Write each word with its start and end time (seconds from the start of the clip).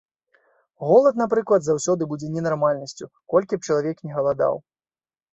Голад, 0.91 1.15
напрыклад, 1.23 1.61
заўсёды 1.67 2.07
будзе 2.13 2.27
ненармальнасцю, 2.37 3.05
колькі 3.35 3.53
б 3.59 3.67
чалавек 3.69 3.97
ні 4.07 4.11
галадаў. 4.17 4.57